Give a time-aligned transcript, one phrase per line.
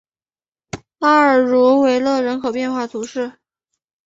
[0.97, 3.37] 巴尔茹维勒人口变化图示